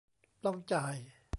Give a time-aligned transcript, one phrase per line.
[0.43, 0.95] ต้องจ่าย